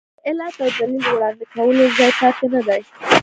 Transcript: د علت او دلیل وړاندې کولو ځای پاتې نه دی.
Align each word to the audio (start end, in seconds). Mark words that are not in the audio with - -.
د 0.17 0.21
علت 0.27 0.55
او 0.63 0.69
دلیل 0.77 1.03
وړاندې 1.11 1.45
کولو 1.53 1.83
ځای 1.97 2.11
پاتې 2.19 2.45
نه 2.53 2.61
دی. 2.67 2.81